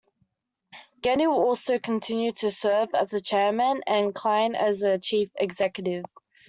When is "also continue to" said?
1.45-2.49